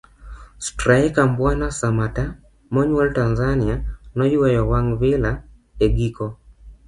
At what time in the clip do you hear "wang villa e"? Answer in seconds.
4.71-5.87